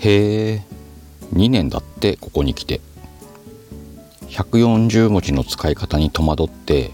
[0.00, 0.62] へえ
[1.34, 2.80] 2年だってここに来て。
[4.28, 6.92] 140文字の使い方に戸惑って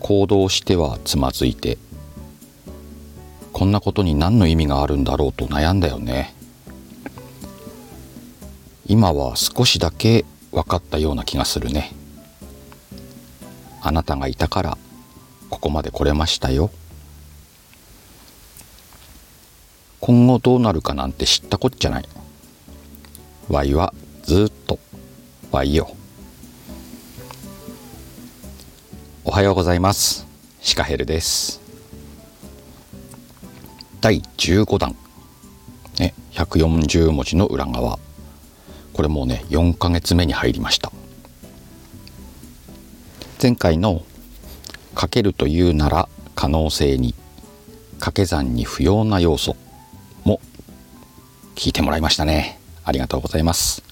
[0.00, 1.78] 行動してはつまずいて。
[3.52, 6.34] こんなことに何の意味があるんだろうと悩んだよね。
[8.86, 11.92] 今は少しだけ分かったような気がするね。
[13.82, 14.78] あなたがいたから
[15.48, 16.70] ここまで来れましたよ。
[20.00, 22.08] 今後どうなるかなんて知ったこっちゃない。
[23.50, 24.78] わいはずっと
[25.50, 25.90] わいよ。
[29.24, 30.24] おはようございます。
[30.60, 31.60] シカヘルです。
[34.00, 34.94] 第15弾。
[35.98, 37.98] ね140文字の裏側。
[38.92, 40.92] これもうね4ヶ月目に入りました。
[43.42, 44.02] 前回の
[44.94, 47.16] 「かけるというなら可能性に
[47.94, 49.56] 掛け算に不要な要素」
[50.22, 50.40] も
[51.56, 52.59] 聞いてもらいましたね。
[52.90, 53.84] ありがとうございます。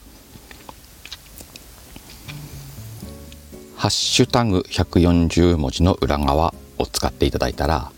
[3.77, 7.92] ハッシュタグ140文字の裏側を使っていただいたら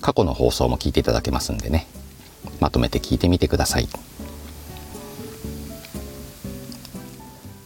[0.00, 1.86] 過去の放送も聞いていただけますんでね。
[2.58, 3.88] まとめて聞いてみてください。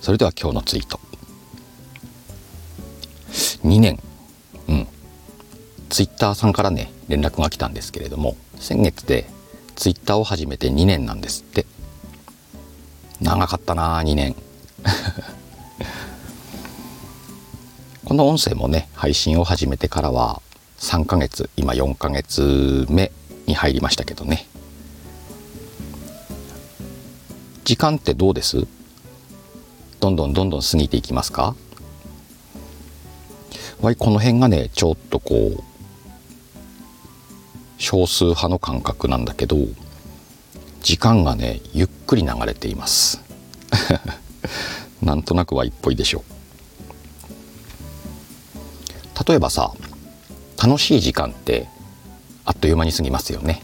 [0.00, 0.98] それでは今日のツイート。
[3.62, 4.00] 2年。
[4.67, 4.89] うん。
[5.91, 9.30] ツイッターさんからね連絡が来たんですけれども先月で
[9.77, 11.67] ツイッターを始めて2年なんですって。
[13.25, 14.36] 長かったな2年。
[18.05, 20.42] この音声もね配信を始めてからは
[20.78, 23.11] 3ヶ月今4ヶ月目
[23.47, 24.47] に入りましたけどね。
[27.64, 28.67] 時間ってどうです？
[30.00, 31.56] どんどんどんどん過ぎていきますか？
[33.80, 35.62] わいこの辺がねちょっとこう
[37.78, 39.56] 少数派の感覚なんだけど
[40.84, 43.22] 時間がねゆっくり流れています。
[45.02, 46.22] なんとなくは一っぽいでしょう。
[49.27, 49.73] 例えばさ
[50.62, 51.68] 楽しい時間って
[52.44, 53.62] あっという間に過ぎますよね。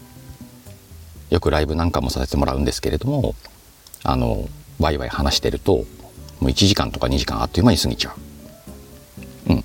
[1.28, 3.34] よくライブなんかもさせてもらうんですけれども
[4.02, 4.48] あの
[4.78, 5.84] ワイワイ話してるとも
[6.40, 8.14] う1時間とか2時間あっという間に過ぎちゃ
[9.46, 9.52] う。
[9.52, 9.64] うん。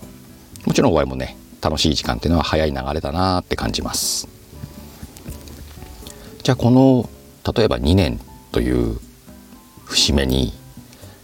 [0.66, 4.28] もちろんワイもね楽しい時間っていうのは早い流れだなって感じます。
[6.44, 7.10] じゃあこの
[7.54, 8.20] 例えば2年
[8.52, 9.00] という
[9.86, 10.54] 節目に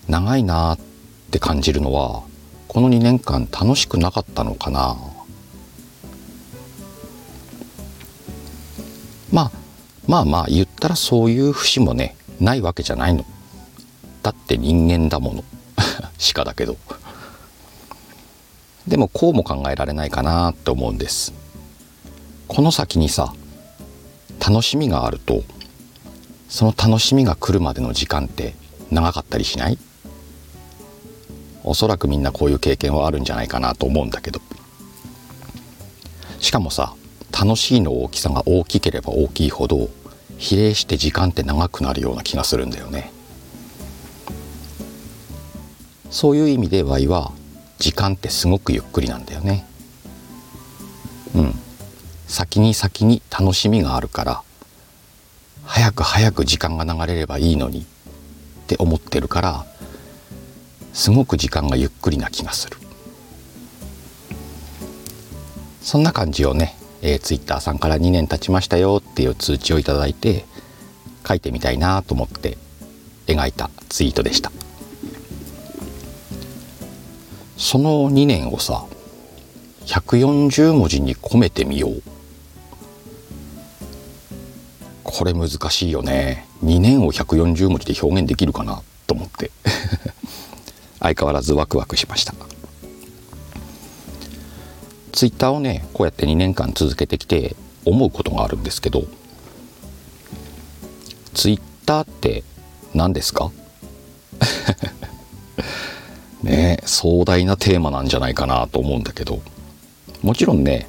[0.08, 0.80] 長いなっ
[1.32, 2.24] て感じるのは
[2.68, 4.96] この2年間楽しくなかったのかな。
[9.32, 9.52] まあ
[10.08, 13.26] まあまあ言ったらそういう節もねないわけじゃないの。
[14.24, 15.44] だって人間だもの。
[16.34, 16.78] 鹿だけど。
[18.88, 21.34] でもこうも考えられないかなって思うんです。
[22.48, 23.34] この先にさ
[24.40, 25.44] 楽しみがあると
[26.52, 28.56] その楽しみが来るまでの時間って
[28.92, 29.78] 長かったりしない？
[31.64, 34.42] おそらくみんなこういう経験はあるんじゃないかなと思うんだけど。
[36.42, 36.94] しかもさ
[37.32, 39.90] 楽しいの大きさが大きければ大きいほど
[40.38, 43.14] 比例して時間って長くなるような気がするんだよね。
[46.10, 47.32] そういう意味で Y は
[47.80, 49.66] 時間ってすごくゆっくりなんだよね。
[51.34, 51.56] うん。
[52.28, 54.44] 先に先に楽しみがあるから
[55.66, 57.84] 早く早く時間が流れればいいのにっ
[58.68, 59.66] て思ってるから
[60.94, 62.78] すごく時間がゆっくりな気がする。
[65.82, 70.46] そんな感じをね、えー、ツイッターさんから2年経ちましたよっていう通知をいただいて
[71.28, 72.58] 書いてみたいなと思って
[73.26, 74.52] 描いたツイートでした。
[77.58, 78.86] その2年をさ
[79.86, 82.04] 140文字に込めてみよう。
[85.12, 86.48] これ難しいよね。
[86.64, 89.52] 2年を140文字で表現できるかなと思って。
[91.00, 92.34] 相変わらずワクワクしました。
[95.12, 99.04] ツイッターをねこうやって2年間続けてきて思うことがあるんですけど
[101.34, 102.44] ツイッターって
[102.94, 103.52] 何ですか？
[106.44, 109.42] ね壮大なテーマなんじゃないかなと思うんだけど。
[110.22, 110.88] もちろんね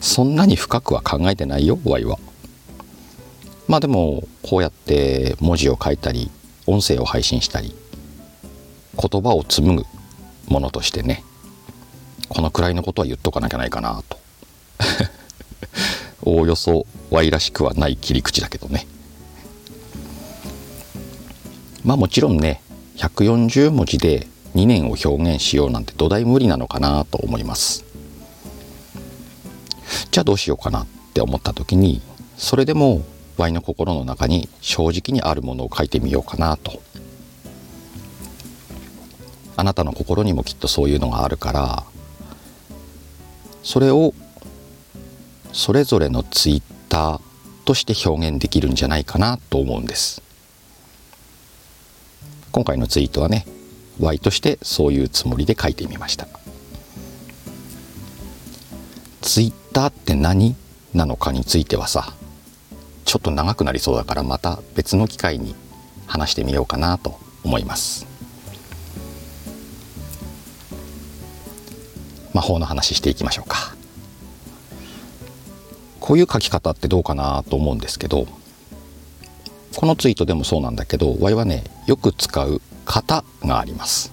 [0.00, 2.18] そんなに深くは考えてないよワイは。
[3.72, 6.30] まあでもこうやって文字を書いたり
[6.66, 7.74] 音声を配信したり
[9.00, 9.84] 言葉を紡ぐ
[10.46, 11.24] ものとしてね
[12.28, 14.18] このくらいのことは言っとかなきゃないかなと。
[16.20, 18.86] おおよそワイらしくはない切り口だけどね。
[21.82, 22.60] まあもちろんね
[22.98, 27.86] 140文字で2年を表現しようなんて土台無理なのかなと思います。
[30.10, 32.02] じゃあどうしようかなって思った時に
[32.36, 33.02] それでも
[33.36, 36.82] ワイの心の中に正直にあるものを書いてみようかなと。
[39.56, 41.84] あなたの心にもきっとそういうのがあるから
[43.62, 44.14] それを
[45.52, 47.20] それぞれのツイッター
[47.64, 50.22] として表現できるんじゃないかなと思うんです。
[52.50, 53.46] 今回のツイートはね
[54.00, 56.26] Y としてそういうつもりで書いてみました。
[59.20, 60.56] ツイッターって何
[60.94, 62.14] なのかについてはさ
[63.04, 65.54] ちょっと長くなりそうだからまた別の機会に
[66.06, 68.06] 話してみようかなと思います。
[72.32, 73.74] 魔法の話していきましょうか。
[76.00, 78.26] こういう書き方ってどうかなと思うんですけど
[79.76, 84.10] このツイートでもそうなんだけど Y はねよく使う型があります。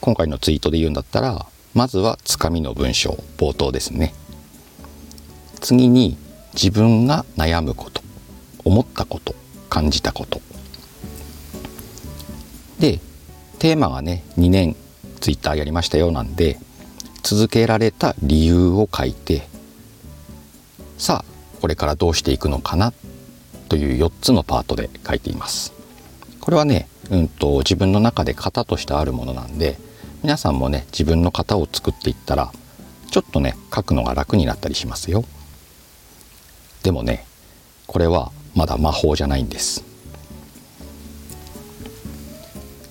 [0.00, 4.14] 今回のツイートで言うんだったらまずはつかみの文章冒頭ですね。
[5.60, 6.16] 次に
[6.60, 8.02] 自分が悩むこと
[8.64, 9.36] 思ったこと
[9.70, 10.40] 感じたこと。
[12.80, 13.00] で
[13.60, 14.74] テーマがね2年
[15.20, 16.58] ツイッターやりましたよなんで
[17.22, 19.48] 続けられた理由を書いて
[20.96, 22.92] さあこれからどうしていくのかな
[23.68, 25.72] という4つのパートで書いています。
[26.40, 29.76] これはね、うんと、自分の中で型としてあるものなんで
[30.22, 32.50] 皆さんもね自分の型を作っていったら
[33.10, 35.24] ちょっとね書くのが楽になったりしますよ。
[36.82, 37.26] でもね
[37.86, 39.84] これはまだ魔法じゃないんです。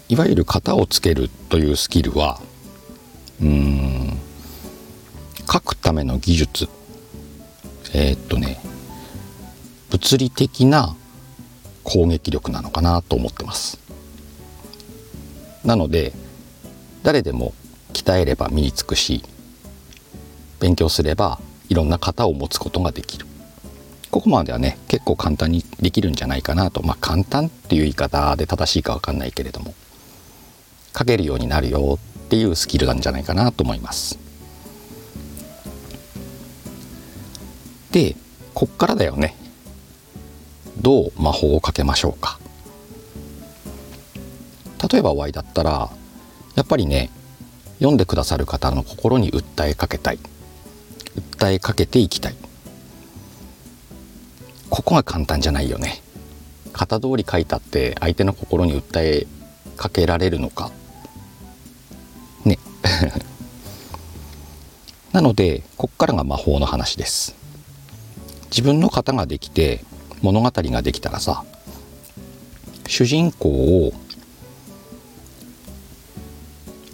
[0.09, 2.39] いわゆる型をつけるというスキルは
[3.41, 4.17] うん
[5.51, 6.69] 書くための技術
[7.93, 8.59] えー、っとね
[9.89, 10.95] 物理的な
[11.83, 13.79] 攻撃力なのかなと思ってます。
[15.63, 16.13] なので
[17.03, 17.53] 誰でも
[17.93, 19.23] 鍛えれば身につくし
[20.59, 21.39] 勉強すれば
[21.69, 23.26] いろんな型を持つことができる。
[24.11, 26.81] ここまではね結構簡単にできるんじゃないかなと。
[26.83, 29.73] まあ簡単っていう言い方で正しいか分かんないけれども。
[30.97, 34.17] 書けるようになるよっていうスキルなんじゃないかなと思います。
[37.91, 38.15] で
[38.55, 39.35] こっからだよね。
[40.79, 42.39] どう魔法をかけましょうか。
[44.91, 45.91] 例えば Y だったら
[46.55, 47.11] やっぱりね
[47.77, 50.19] 読んでくださる方の心に訴えかけたい。
[51.15, 52.35] 訴えかけていきたい。
[54.69, 56.01] ここが簡単じゃないよね。
[56.73, 59.27] 型通り書いたって相手の心に訴え
[59.75, 60.71] かけられるのか。
[62.45, 62.59] ね。
[65.11, 67.35] なのでこっからが魔法の話です。
[68.49, 69.83] 自分の型ができて
[70.21, 71.43] 物語ができたらさ
[72.87, 73.93] 主人公を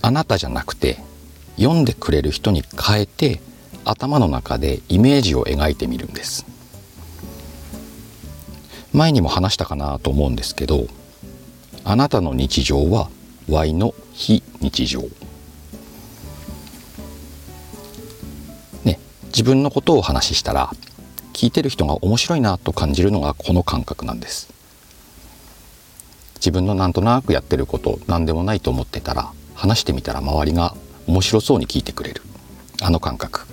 [0.01, 0.97] あなたじゃなくて
[1.57, 3.39] 読んでくれる人に変えて
[3.85, 6.45] 頭の中でイメージを描いてみるんです。
[8.93, 10.87] 前にも話したかなと思うんですけど
[11.83, 13.09] あなたの日常は
[13.49, 15.01] Y の非日常。
[18.85, 20.69] ね自分のことを話したら
[21.33, 24.53] 聞いてる人が面白いなと感じるのがこの感覚なんです。
[26.35, 30.75] 自分のなんとなくやってること何でもないと思ってたら話してみたら周りが
[31.07, 32.21] 面白そうに聞いてくれる。
[32.81, 33.45] あの感覚。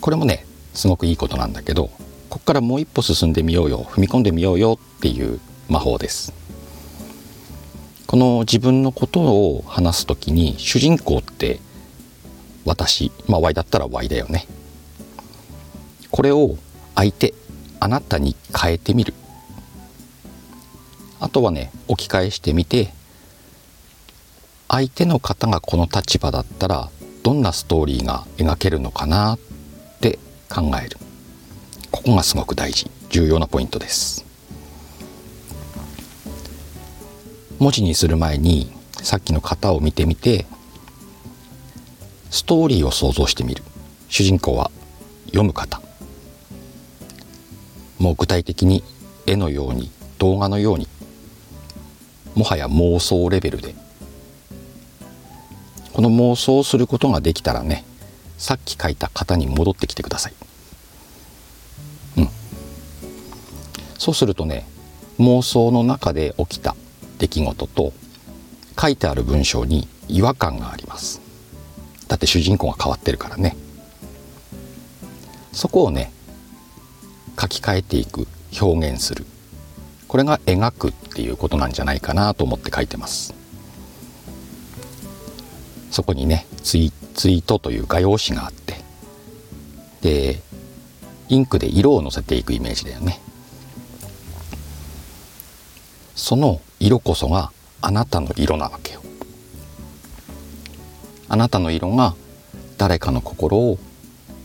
[0.00, 0.44] これもね
[0.74, 1.90] すごくいいことなんだけど
[2.48, 5.38] からもう一歩進んでみようよ踏み込んでみようよっていう
[5.68, 6.32] 魔法です。
[8.06, 11.60] この自分のことを話す時に主人公って
[12.64, 14.46] 私まあ Y だったら Y だよね。
[16.10, 16.56] これを
[16.94, 17.34] 相手
[17.80, 19.12] あなたに変えてみる。
[21.20, 22.94] あとはね置き換えしてみて
[24.68, 26.88] 相手の方がこの立場だったら
[27.22, 29.38] どんなストーリーが描けるのかなっ
[30.00, 30.96] て考える。
[31.98, 34.24] ここがすごく大事重要なポイントです。
[37.58, 38.70] 文字にする前に
[39.02, 40.46] さっきの型を見てみて
[42.30, 43.64] ストーリーを想像してみる。
[44.08, 44.70] 主人公は
[45.26, 45.82] 読む方
[47.98, 48.84] もう具体的に
[49.26, 50.86] 絵のように動画のように
[52.36, 53.74] もはや妄想レベルで。
[55.92, 57.84] この妄想をすることができたらね
[58.38, 60.47] さっき書いた型に戻ってきてください。
[63.98, 64.66] そうするとね
[65.18, 66.76] 妄想の中で起きた
[67.18, 67.92] 出来事と
[68.80, 71.20] 書いてある文章に違和感があります。
[72.06, 73.56] だって主人公が変わってるからね。
[75.52, 76.12] そこをね
[77.38, 78.26] 書き換えていく
[78.60, 79.26] 表現する。
[80.06, 83.34] これが描くっていうことなんじゃないかなと思って書いてます。
[85.90, 88.78] そこにねツイツイートという画用紙があって。
[90.00, 90.40] で
[91.28, 93.20] インクで色をのせていくイメージだよね。
[96.18, 99.00] その色こそがあなたの色なわけよ。
[101.28, 102.14] あなたの色が
[102.76, 103.78] 誰かの心を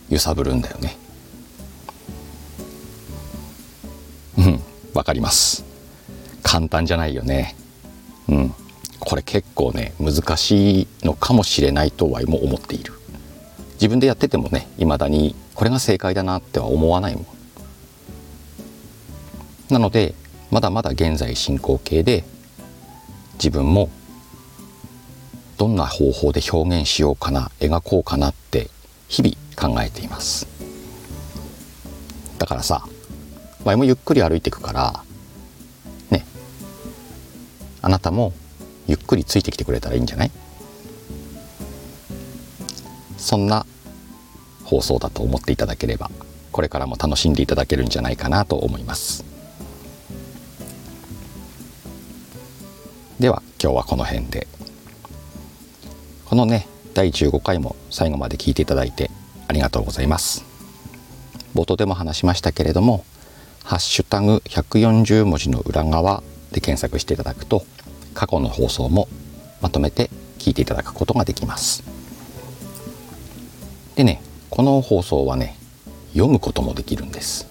[0.08, 0.96] 揺さぶるんだよね。
[4.38, 4.62] うん
[4.94, 5.66] わかります。
[6.44, 7.56] 簡単じゃないよね。
[8.30, 8.56] うん
[9.00, 12.94] これ結構ね難しいのかもしれないとはも思っている。
[13.74, 17.26] 自分でやっててもね未だにこれが正解だなっては思わないもん。
[19.70, 20.14] なので
[20.54, 22.24] まだまだ現在進行形で
[23.34, 23.90] 自分も
[25.58, 28.70] どんな方法で表現しようかな描こうかなって
[29.08, 29.36] 日々
[29.76, 30.48] 考えています。
[32.38, 32.86] だからさ
[33.66, 35.04] 前もゆっくり歩いていくから
[36.12, 36.24] ね
[37.82, 38.32] あなたも
[38.86, 40.32] ゆっくりついてきてくれたらいいんじゃない？
[43.18, 43.66] そんな
[44.66, 46.12] 放送だと思っていただければ
[46.52, 49.33] これからも楽しんでいただけるんじゃないかなと思います。
[53.20, 54.48] では今日はこの辺で。
[56.26, 59.12] このね第15回も最後まで聞いていただいて
[59.48, 60.44] ありがとうございます。
[61.54, 63.06] 冒頭でも話しましたけれども
[63.64, 67.64] 「ハッシュタグ #140 文字の裏側」で検索していただくと
[68.16, 69.08] 過去の放送も
[69.62, 71.84] まとめて聞いていただくことができます。
[73.96, 75.56] でねこの放送はね
[76.14, 77.48] 読むこともできるんです。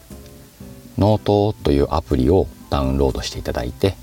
[0.98, 3.96] ノートというアプリをダウンロードしていただいて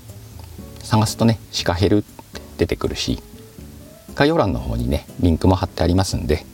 [0.82, 3.22] 探すとねシカヘルって出てくるし
[4.14, 6.44] 概要欄の方にねリンクも貼ってありますんで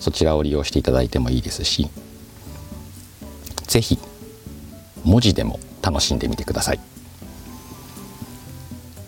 [0.00, 1.88] そちらを利用していただいてもいいですし
[3.66, 3.98] 是非
[5.04, 6.80] 文字でも楽しんでみてください。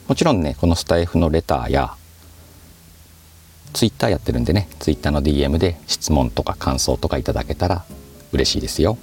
[0.06, 1.94] もちろんねこのスタイフのレターや
[3.72, 7.84] ツイッターやってるんでねツイッターの DM で質問とか感想とかいただけたら
[8.32, 8.98] 嬉しいですよ。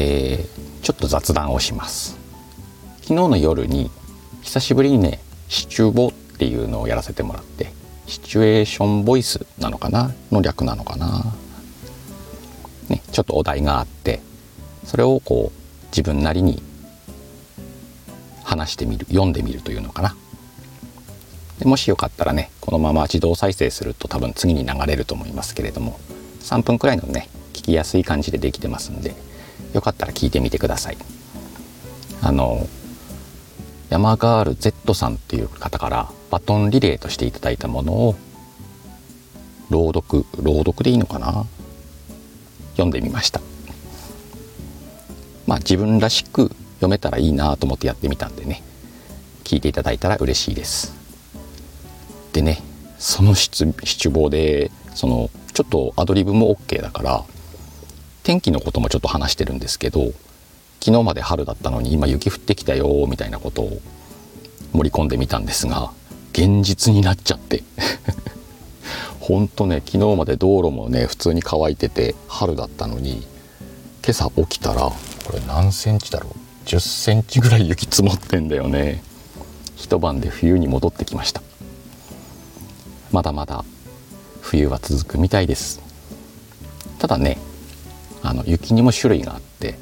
[0.00, 2.16] えー、ちょっと雑談をします。
[3.02, 3.90] 昨日の夜に
[4.42, 7.72] 久しぶりにねシチューボっていうのをやらせてもらって
[8.06, 10.14] シチュエーションボイスなのかな？
[10.30, 11.34] の略なのかな？
[12.88, 14.20] ねちょっとお題があって
[14.84, 16.62] それをこう自分なりに
[18.44, 20.14] 話してみる読んでみるというのかな？
[21.58, 25.98] でもしよかったらねこのまま自動再生すると多分次に流れると思いますけれども
[26.40, 29.16] 3分くらいのね聞きやすい感じでできてますんで
[29.72, 30.98] よかったら聞いてみてください。
[32.22, 32.66] あの
[33.90, 38.16] 山ガール Z さんっていう方からバトンリレーとしていただいたものを
[39.70, 41.46] 朗読朗読でいいのかな？
[42.72, 43.40] 読んでみました。
[45.46, 48.62] まあ自分らしく読めたらいいなと思ってやってみたんでね。
[49.44, 50.94] 聞いていただいたら嬉しいです。
[52.32, 52.62] でね
[52.98, 57.24] その出出望でそのちょっとアドリブも OK だから
[58.28, 60.12] 天気のこともちょっと話してるんですけど
[60.80, 63.80] 昨日まで春だったのに今雪降ってきたよみたいなことを
[64.74, 65.92] 盛り込んでみたんですが
[66.32, 67.64] 現実になっちゃって。
[69.18, 73.26] ほんとね昨日まで道路もね普通に乾いてて春だったのに
[74.04, 74.92] 今朝起きたらこ
[75.32, 76.32] れ何センチだろう
[76.66, 79.02] ？10センチぐらい雪積もってんだよね。
[79.74, 81.40] 一晩で冬に戻ってきました。
[83.10, 83.64] まだまだ
[84.42, 85.80] 冬は続くみたいです。
[86.98, 87.38] ただね
[88.22, 89.78] あの雪にも種類があって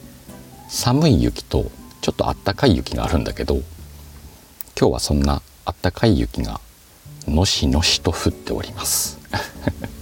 [0.69, 3.57] 寒い雪とちょっとあったかい雪があるんだけど
[4.78, 6.61] 今日はそんなあったかい雪が
[7.26, 9.19] のしのしと降っております。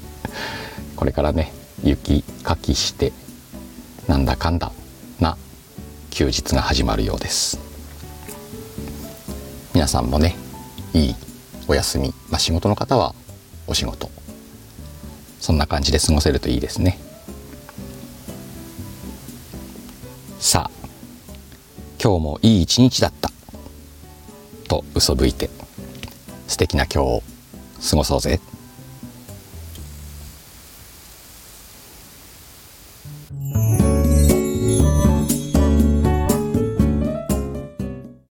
[0.97, 3.13] これからね雪かきして
[4.07, 4.73] なんだかんだ
[5.21, 5.37] な
[6.11, 7.59] 休日が始まるようです。
[9.73, 10.37] 皆さんもね
[10.93, 11.15] いい
[11.67, 13.15] お休み、まあ、仕事の方は
[13.67, 14.11] お仕事。
[15.41, 16.99] そんな感じで過ごせるといいですね。
[22.05, 23.31] 今日もいい一日だった
[24.69, 25.49] と嘘吹いて
[26.47, 27.23] 素敵な今日を
[27.89, 28.41] 過ごそうぜ。